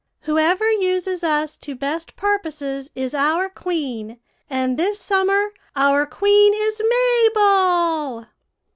Whoever 0.21 0.67
uses 0.71 1.23
us 1.23 1.55
to 1.57 1.75
best 1.75 2.15
purposes 2.15 2.89
is 2.95 3.13
our 3.13 3.49
queen; 3.49 4.19
and 4.49 4.75
this 4.75 4.99
summer 4.99 5.53
our 5.75 6.07
queen 6.07 6.53
is 6.55 6.81
Mabel.' 7.31 8.25